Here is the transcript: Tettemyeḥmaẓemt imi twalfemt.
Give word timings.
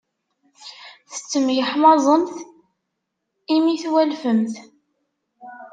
Tettemyeḥmaẓemt 1.11 2.33
imi 3.55 3.75
twalfemt. 3.83 4.55